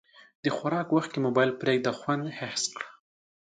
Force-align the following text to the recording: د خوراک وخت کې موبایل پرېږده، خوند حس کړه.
د 0.43 0.45
خوراک 0.55 0.87
وخت 0.91 1.09
کې 1.13 1.23
موبایل 1.27 1.51
پرېږده، 1.61 1.91
خوند 1.99 2.23
حس 2.37 2.63
کړه. 2.73 2.87